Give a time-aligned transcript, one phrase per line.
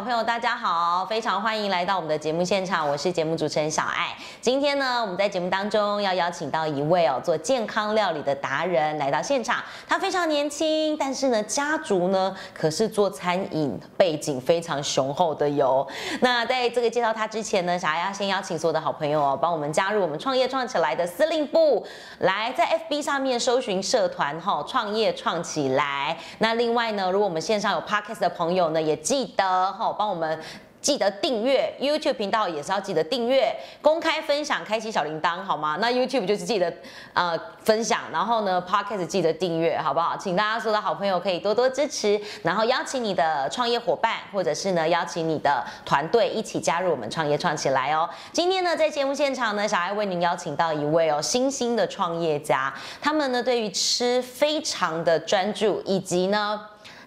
[0.00, 4.16] 朋友，大家好，非常欢迎来到我们的节目现场，我是节目主持人小爱。
[4.40, 15.86] 今天呢，我们在节目当中要邀请到一位哦做健康料理的达人来到现场，他非常年轻，但是呢，家族呢可是做餐饮背景非常雄厚的哟。
[16.20, 21.86] 那在这个介绍他之前呢，小爱要先邀请所有的好朋友哦，帮我们加入我们创业创起来的司令部，
[22.20, 26.16] 来在 FB 上面搜寻社团哈，创业创起来。
[26.38, 30.38] 那另外呢，如果我们线上有 Podcast 的朋友呢，也记得哈，帮我们。
[30.80, 35.76] 记得订阅 YouTube 频道也是要记得订阅，公开分享，开启小铃铛，好吗？
[35.78, 36.72] 那 YouTube 就是记得
[37.12, 40.16] 呃分享，然后呢 Podcast 记得订阅，好不好？
[40.16, 48.08] 请大家所有的好朋友可以多多支持，然后邀请你的创业伙伴，或者是呢邀请你的团队一起加入我们创业创起来哦。
[48.32, 56.58] 今天呢在节目现场呢，小爱为您邀请到一位哦新兴的创业家，他们呢对于吃非常的专注，以及呢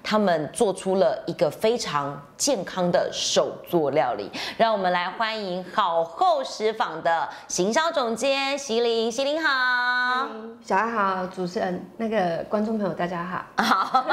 [0.03, 2.21] 他们做出了一个非常。
[2.43, 9.09] 健康的手作料理，让我们来欢迎好厚食坊的行销总监席琳。
[9.09, 10.27] 席琳好，
[10.61, 13.63] 小爱好，主持人那个观众朋友大家好。
[13.63, 14.05] 好，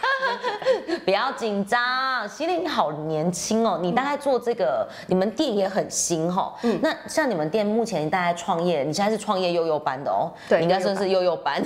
[1.04, 2.26] 不要紧张。
[2.26, 6.54] 席琳好年轻哦，你大概做这个，你们店也很新哦。
[6.62, 10.32] 嗯，那像你们店目前大概创业，你现在是创业幼幼班的哦。
[10.48, 11.62] 对，应该算是幼幼班。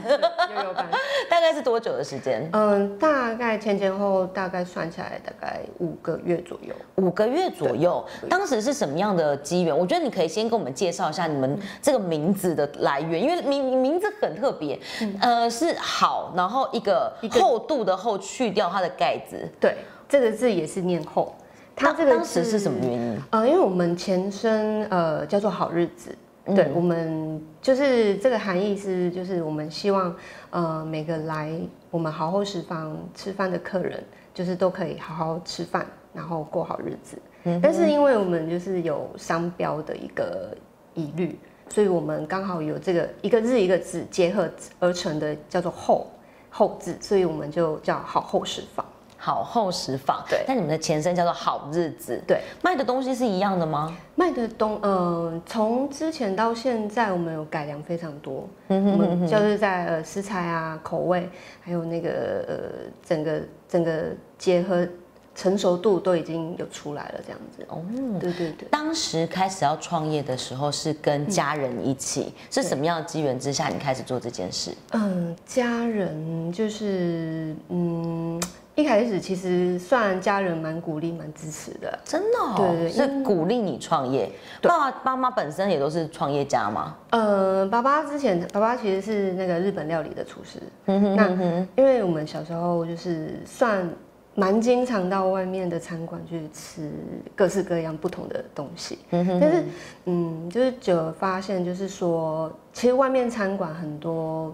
[0.57, 0.85] 幼幼 班，
[1.31, 2.51] 大概是多久的时间？
[2.53, 5.44] 嗯，大概前前后大概算起来大概。
[5.45, 9.77] 在五个月左右，五个月左右，当时是什么样的机缘？
[9.77, 14.81] 我觉得你可以先跟我们介绍一下你们这个名字的来源，因为名名字很特别，
[15.21, 19.77] 呃，是好，然后一个厚度的厚，去掉它的盖子，对，
[20.09, 21.35] 这个字也是念厚。
[21.77, 23.23] 它这个当时是什么原因？
[23.29, 26.17] 呃，因为我们前身呃叫做好日子，
[26.53, 30.15] 对我们就是这个含义是，就是我们希望
[30.51, 31.53] 呃每个来
[31.91, 34.03] 我们好后食坊吃饭的客人。
[34.35, 37.17] 就是都可以好好吃饭，然后过好日子。
[37.45, 40.53] 嗯，但是因为我们就是有商标的一个
[40.93, 41.39] 疑虑，
[41.69, 44.51] 所以我们刚好有这个一个日一个字结合
[44.81, 46.11] 而成的叫做后
[46.51, 48.85] 后字，所以我们就叫好后食坊。
[49.25, 50.45] 好厚实坊，对。
[50.47, 52.43] 但你们的前身叫做好日子，对。
[52.61, 53.97] 卖的东西是一样的吗？
[54.17, 58.47] 卖的东，呃，从之前到现在，我们有改良非常多。
[58.69, 61.27] 嗯哼，我们就是在呃食材啊、口味，
[61.63, 62.11] 还有那个
[62.47, 62.55] 呃
[63.03, 64.87] 整个整个结合
[65.35, 67.67] 成熟度都已经有出来了，这样子。
[67.69, 67.83] 哦，
[68.21, 68.69] 对对对。
[68.71, 74.71] 当时开始要创业的时候，是跟家人一起，是什么样的机缘之下，你开始做这件事？
[74.93, 78.39] 嗯，家人就是嗯。
[78.77, 84.29] 一开始其实算家人蛮鼓励、蛮支持的，真的，对对，是鼓励你创业。
[84.61, 86.97] 爸爸、妈妈本身也都是创业家吗？
[87.11, 90.59] 呃，爸爸之前，爸爸其实是那个日本料理的厨师。
[90.87, 91.29] 那
[91.77, 93.89] 因为我们小时候就是算
[94.35, 96.91] 蛮经常到外面的餐馆去吃
[97.37, 98.99] 各式各样不同的东西。
[99.09, 99.65] 但是，
[100.07, 104.53] 嗯，就是就发现就是说，其实外面餐馆很多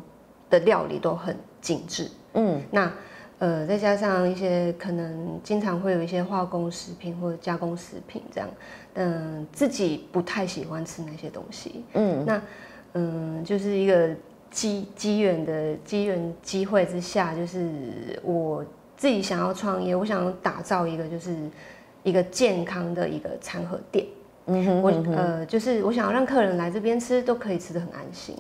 [0.51, 2.07] 的料理都很精致。
[2.35, 2.93] 嗯，那。
[3.41, 8.49] 呃，再加上一些可能经常会有一些化工食品或者加工食品这样，
[8.95, 11.83] 嗯，自己不太喜欢吃那些东西。
[11.95, 12.43] 嗯，那
[12.93, 14.11] 嗯，就是一个
[14.51, 17.71] 机机缘的机缘机会之下，就是
[18.23, 18.63] 我
[18.95, 21.35] 自己想要创业，我想要打造一个就是
[22.03, 24.05] 一个健康的一个餐盒店。
[24.51, 28.37] 嗯哼，我呃，就是我想要让客人来这边吃都可以吃的很安心。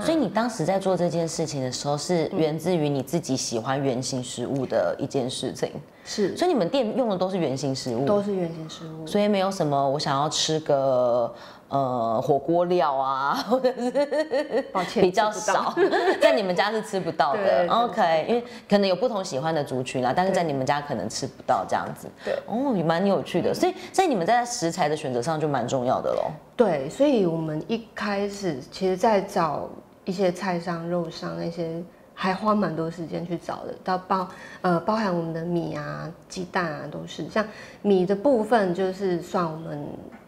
[0.00, 5.70] 所以你当时在做这件事情的时候，是源自于你自己喜欢圆形食物的一件事情。
[6.04, 9.06] 是，所以你们店用的都是圆形食物，都是圆形食物。
[9.06, 11.32] 所以没有什么我想要吃个
[11.74, 15.74] 呃火锅料啊，或者是抱歉比较少，
[16.22, 17.66] 在你们家是吃不到的。
[17.68, 22.08] OK，因为可能有不同喜欢的族群啦，但是在你们家可能吃不到这样子。
[22.24, 23.52] 对，哦，也蛮有趣的。
[23.52, 26.30] 所以所以你们在食材的选择上就蛮重要的喽。
[26.56, 29.68] 对，所以我们一开始其实，在找。
[30.06, 31.82] 一些菜商、肉商那些
[32.12, 34.28] 还花蛮多时间去找的，到包
[34.60, 37.42] 呃包含我们的米啊、鸡蛋啊，都是像
[37.80, 39.82] 米的部分，就是算我们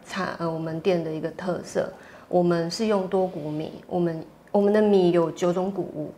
[0.07, 1.91] 餐呃我们店的一个特色。
[2.29, 6.11] 我们是用多谷米，我们我们的米有九种谷物，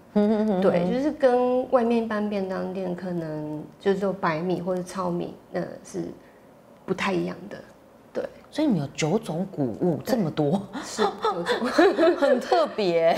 [0.59, 6.06] 对，就是跟外面一般便当店可能就是说白米或者糙米，那是
[6.83, 7.57] 不太一样的。
[8.51, 11.67] 所以你们有九种谷物，这么多，是九种，
[12.17, 13.13] 很特别。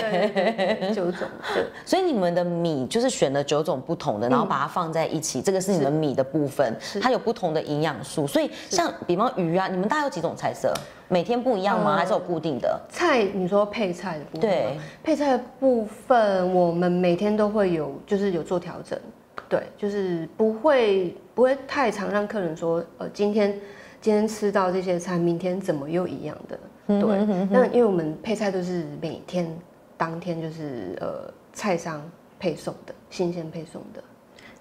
[0.94, 1.66] 九种，对。
[1.86, 8.28] 所以你们的米就是选了九种不同的，然后把它放在一起，这个是你们米的部分，它有不同的营养素。
[8.28, 10.74] 所以像比方鱼啊，你们大概有几种菜色？
[11.08, 11.96] 每天不一样吗？
[11.96, 13.24] 还是有固定的菜？
[13.24, 19.00] 你说配菜的部分，对，配菜的部分我们每天都会有，就是有做调整。
[19.48, 23.58] 对，就是不会不会太常让客人说，呃，今天
[24.02, 26.60] 今天吃到这些菜，明天怎么又一样的？
[26.88, 29.48] 对，那因为我们配菜都是每天
[29.96, 32.02] 当天就是呃菜商
[32.40, 34.04] 配送的，新鲜配送的。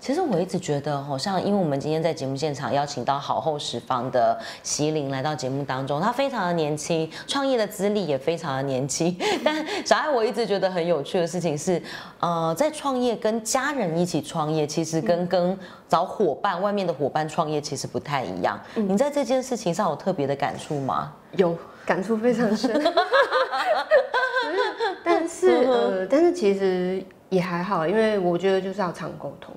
[0.01, 9.15] 其实我一直觉得，好像因为我们今天在节目现场邀请到好后十方的席琳来到节目当中，她非常的年轻，创业的资历也非常的年轻。
[9.45, 11.81] 但小爱，我一直觉得很有趣的事情是，
[12.19, 15.57] 呃，在创业跟家人一起创业，其实跟跟
[15.87, 18.59] 找伙伴、外面的伙伴创业其实不太一样。
[18.75, 21.13] 你在这件事情上有特别的感触吗？
[21.33, 21.55] 有
[21.85, 22.73] 感触非常深。
[25.05, 29.55] 但是呃，但是其实也还好，因为我觉得就是要常沟通。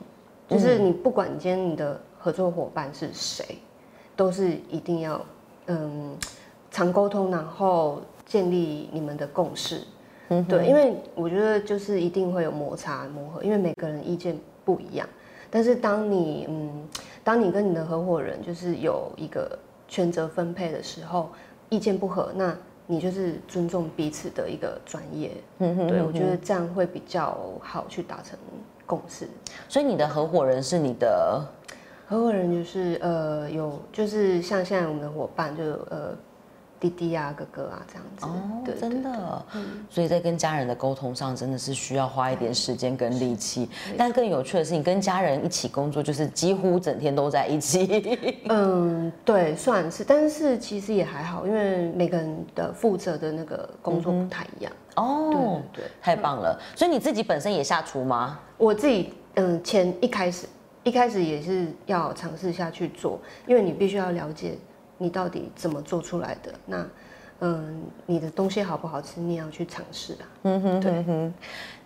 [0.54, 3.58] 就是你不管今天你的合作伙伴是谁，
[4.16, 5.20] 都是一定要
[5.68, 6.16] 嗯
[6.72, 9.82] 常沟通，然后建立你们的共识。
[10.30, 15.08] 嗯，对，因为我觉得就是一定会有摩擦磨合，因为每个人意见不一样。
[15.50, 16.88] 但是当你嗯
[17.24, 21.30] 当你跟你的合伙人就是有一个权责分配的时候，
[21.70, 22.56] 意见不合，那
[22.88, 25.32] 你就是尊重彼此的一个专业。
[25.60, 28.40] 嗯哼，对我觉得这样会比较好去达成。
[28.86, 29.28] 共识，
[29.68, 31.46] 所以你的合伙人是你的？
[32.08, 36.16] 合伙人，就是呃有就是像现在我们的伙伴，就呃
[36.84, 38.26] 弟弟啊、哥哥啊这样子。
[38.26, 39.46] 哦，真的，
[39.90, 43.70] 所以在跟家人的沟通上，真的是需要花一点时间跟力气。
[43.98, 48.20] 但更有趣的是，你跟家人一起工作，就是几乎整天都在一起。
[48.50, 54.74] 嗯，对，算是，但是其实也还好，因为每个人的负责的那个工作不太一样。
[54.96, 56.60] 哦，对，太棒了。
[56.76, 58.38] 所以你自己本身也下厨吗？
[58.58, 60.46] 我自己，嗯，前一开始，
[60.84, 64.58] 一开始也是要尝试下去做，因为你必须要了解
[64.98, 66.54] 你到底怎么做出来的。
[66.66, 66.86] 那，
[67.40, 70.26] 嗯，你的东西好不好吃，你也要去尝试啊。
[70.44, 71.32] 嗯哼，对。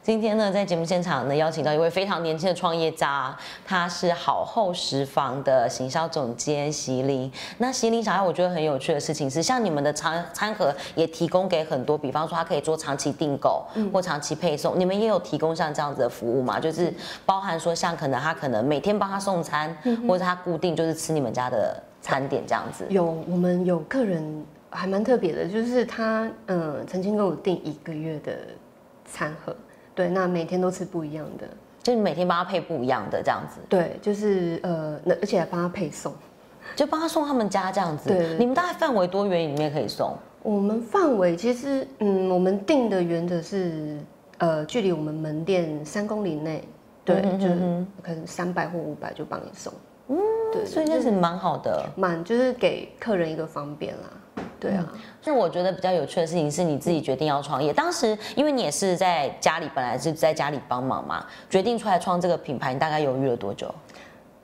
[0.03, 7.29] 今天呢，在节目现场呢，邀请到一位非常年轻的创业家，他是好后食坊的行销总监席琳。
[7.57, 16.57] 那席琳小爱，我觉得很有趣的事情是，像你们的餐餐盒也提供给很多，比方说他可以做长期订购或长期配送，你们也有提供像这样子的服务嘛？
[16.57, 16.93] 就是
[17.25, 19.75] 包含说，像可能他可能每天帮他送餐，
[20.07, 22.85] 或者他固定就是吃你们家的餐点这样子。
[22.89, 24.23] 有，我们有客人
[24.69, 28.31] 还蛮特别的，就是他嗯曾经跟我订一个月的
[29.05, 29.53] 餐盒。
[29.93, 31.45] 对，那每天都吃不一样的，
[31.83, 33.59] 就是每天帮他配不一样的这样子。
[33.67, 36.13] 对，就是呃，那而且还帮他配送，
[36.75, 38.07] 就帮他送他们家这样子。
[38.07, 40.15] 对，你们大概范围多远里面可以送？
[40.43, 43.97] 我们范围其实，嗯，我们定的原则是，
[44.37, 46.63] 呃，距离我们门店三公里内，
[47.03, 49.73] 对，就是可能三百或五百就帮你送。
[50.47, 54.09] 嗯，对，所以那是蛮好的，蛮就是给客人一个方便啦。
[54.59, 54.91] 对啊，
[55.23, 57.71] 那我觉得比较有趣的事情是你自己决定要创业。
[57.71, 63.73] 当时因为你也是在家里，本来是在家里帮忙嘛，决定出来创这个品牌，你大概犹豫了多久？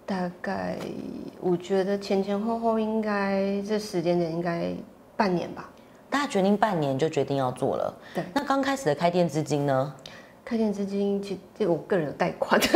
[0.06, 0.78] 大概
[1.40, 4.72] 我觉得前前后后应该这时间点应该
[5.18, 5.68] 半年吧。
[6.12, 7.94] 大家决定半年就决定要做了。
[8.14, 8.24] 对。
[8.36, 9.96] 那刚开始的开店资金呢？
[10.46, 12.62] 开店资金其实我个人有贷款。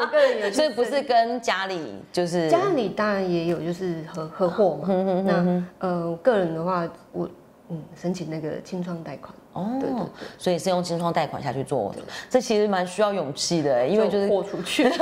[0.00, 4.88] 我个人有， 所以不是跟家里就是家里当然也有，就是合合伙嘛。
[5.24, 7.28] 那呃，个人的话，我
[7.70, 10.06] 嗯申请那个清创贷款哦，对对对，
[10.38, 12.02] 所以是用清创贷款下去做的。
[12.30, 14.90] 这其实蛮需要勇气的，因为就是豁出去。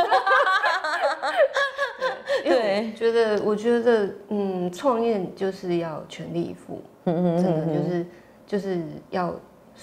[2.44, 8.06] 对，觉得我觉得嗯，创业就是要全力以赴，真的就是
[8.46, 9.34] 就是要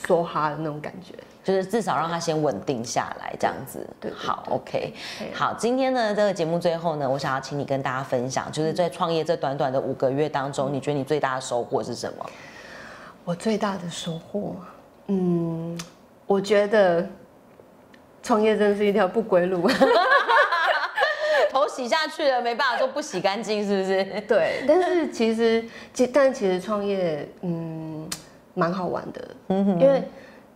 [0.06, 1.14] 梭哈的那种感觉。
[1.44, 3.86] 就是至少让他先稳定下来，这样子。
[4.00, 4.94] 对，好，OK，
[5.34, 5.54] 好。
[5.58, 12.26] 今天呢，这个节目最后呢，我想要请你跟大家分享，就是在创业这短短的五个月当中，你觉得你最大的收获是什么？
[13.26, 14.56] 我最大的收获，
[15.08, 15.78] 嗯，
[16.26, 17.06] 我觉得
[18.22, 19.70] 创业真的是一条不归路，
[21.52, 24.22] 头洗下去了，没办法说不洗干净，是不是？
[24.28, 27.73] 对，但是其实，其但其实创业，嗯，
[28.54, 30.04] 蛮好玩的，嗯哼，因为。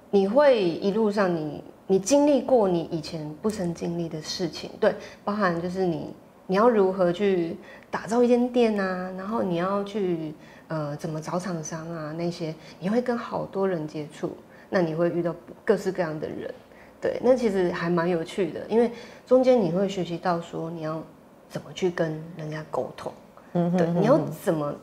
[0.09, 6.15] 你会一路上，你你经历过你以前不曾经历的事情，对，包含就是你
[6.47, 7.57] 你要如何去
[7.91, 10.33] 打造一间店啊，然后你要去
[10.69, 14.31] 呃怎么找厂商啊那些，你会跟好多人接触，
[14.69, 15.35] 那你会遇到
[15.65, 16.53] 各式各样的人，
[17.01, 18.89] 对，那其实还蛮有趣的，因为
[19.25, 21.03] 中间你会学习到说你要
[21.49, 23.11] 怎么去跟人家沟通，
[23.51, 24.73] 嗯，对，你要怎么，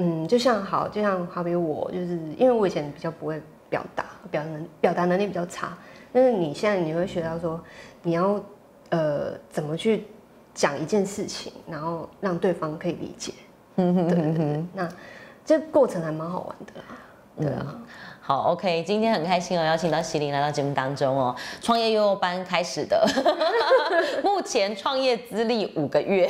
[0.00, 3.40] 嗯，就像好，就像好比我就是因为我以前比较不会。
[3.70, 5.78] 表达表能表达能力比较差，
[6.12, 7.62] 但是你现在你会学到说，
[8.02, 8.42] 你要
[8.88, 10.08] 呃怎么去
[10.52, 13.32] 讲一件事情，然后让对方可以理解。
[13.76, 14.64] 嗯哼，对对对。
[14.74, 14.88] 那
[15.44, 16.82] 这过程还蛮好玩的。
[17.38, 17.80] 对啊。
[18.20, 21.34] 好，OK，今天很开心哦，邀请到席琳来到节目当中哦。
[21.60, 23.04] 创业幼幼班开始的，
[24.22, 26.28] 目前创业资历五个月。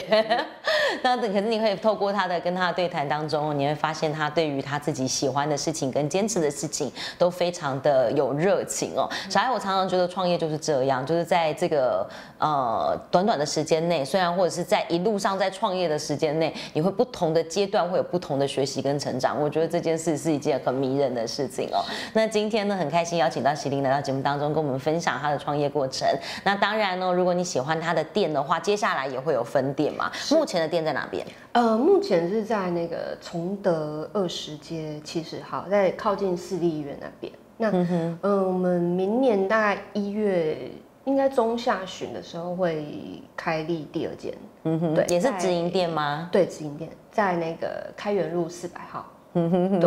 [1.02, 9.08] 那可是你可以透过他的跟他的对谈当中，你会发现他对于他自己喜欢的事情跟坚持的事情都非常的有热情哦。
[9.28, 19.40] 小爱，我常常觉得创业就是这样，就是在这个呃短短的时间内，虽然或者是在一路上在创业的时间内，你会不同的阶段会有不同的学习跟成长。
[19.40, 21.84] 我觉得这件事是一件很迷人的事情哦。
[22.12, 26.06] 那今天呢，很开心邀请到席琳来到节目当中，跟我们分享他的创业过程。
[26.44, 30.10] 那当然呢，如果你喜欢他的店的话，接下来也会有分店嘛。
[30.30, 31.26] 目前的店在哪边？
[31.52, 37.32] 呃，目前是在那个崇德二十街七十号，在靠近市立医院那边。
[37.56, 40.70] 那嗯，我们明年大概一月，
[41.04, 44.32] 应该中下旬的时候会开立第二间。
[44.64, 46.28] 嗯哼，对，也是直营店吗？
[46.32, 49.06] 对，直营店在那个开元路四百号。
[49.34, 49.80] 嗯哼哼，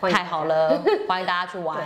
[0.00, 1.76] 对，太好了，欢迎大家 去玩。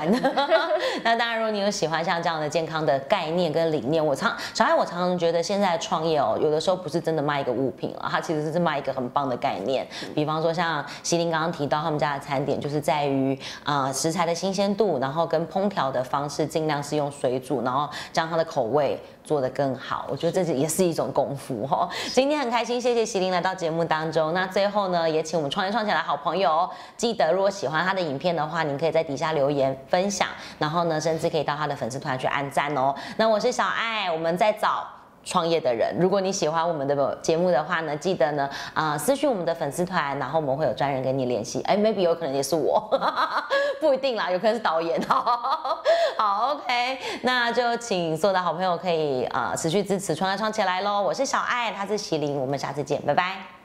[1.03, 9.87] 那当然，如果你有喜欢像这样的健康的概念跟理念，我常小爱，我常常觉得现在创业哦，有的时候不是真的卖一个物品了，它其实是卖一个很棒的概念。
[10.15, 18.97] 比方说像西林刚刚提到他们家的餐点，就是在于啊食材的新鲜度，然后跟烹调的方式尽量是用水煮，然后将它的口味。
[19.27, 21.89] 做得更好，我觉得这是也是一种功夫哈。
[22.13, 24.33] 今天很开心，谢谢席琳来到节目当中。
[24.33, 30.29] 那最后呢，也请我们创业创起来好朋友记得，如果喜欢他的影片的话，您可以在底下留言分享，
[30.59, 32.95] 然后呢，甚至可以到他的粉丝团去按赞哦。
[33.17, 34.96] 那我是小爱，我们再找。
[35.27, 41.61] 创业的人，如果你喜欢我们的节目的话呢，记得呢啊私讯我们的粉丝团，然后我们会有专人跟你联系。
[41.63, 42.89] 哎，maybe 有可能也是我，
[43.81, 45.03] 不一定啦，有可能是导演。
[46.17, 51.03] 好，OK，那就请所有的好朋友可以啊持续支持创业创起来喽。
[51.03, 53.56] 我是小爱，他是麒麟，我们下次见，拜拜。